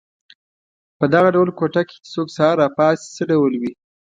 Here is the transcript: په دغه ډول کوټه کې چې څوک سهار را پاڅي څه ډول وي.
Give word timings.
په 0.99 1.05
دغه 1.13 1.29
ډول 1.35 1.49
کوټه 1.59 1.81
کې 1.87 1.95
چې 2.03 2.09
څوک 2.13 2.27
سهار 2.35 2.55
را 2.61 2.67
پاڅي 2.77 3.07
څه 3.15 3.23
ډول 3.31 3.53
وي. 3.61 3.71